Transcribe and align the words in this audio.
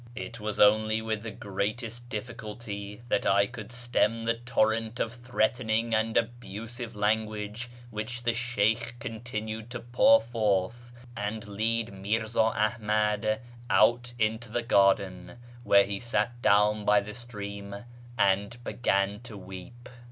It 0.15 0.39
was 0.39 0.59
only 0.59 0.99
with 0.99 1.21
the 1.21 1.29
greatest 1.29 2.09
difficulty 2.09 3.03
that 3.09 3.23
I 3.27 3.45
could 3.45 3.71
stem 3.71 4.23
the 4.23 4.33
torrent 4.33 4.99
of 4.99 5.13
threatening 5.13 5.93
and 5.93 6.17
abusive 6.17 6.95
language 6.95 7.69
which 7.91 8.23
the 8.23 8.33
Sheykh 8.33 8.95
continued 8.97 9.69
to 9.69 9.79
pour 9.79 10.19
forth, 10.19 10.91
and 11.15 11.47
lead 11.47 11.93
Mirza 11.93 12.39
Ahmad 12.39 13.41
out 13.69 14.13
into 14.17 14.51
the 14.51 14.63
garden, 14.63 15.37
where 15.63 15.83
he 15.83 15.99
sat 15.99 16.41
down 16.41 16.83
by 16.83 16.99
the 16.99 17.13
stream 17.13 17.83
and 18.17 18.57
began 18.63 19.19
to 19.19 19.37
weep. 19.37 19.87